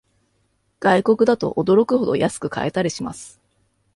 [0.79, 3.39] 外国だと驚くほど安く買えたりします